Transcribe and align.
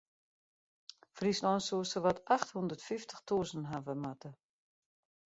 Fryslân 1.15 1.59
soe 1.67 1.85
sawat 1.91 2.17
acht 2.35 2.49
hûndert 2.53 2.85
fyftich 2.87 3.21
tûzen 3.27 3.63
hawwe 3.71 3.93
moatte. 4.01 4.29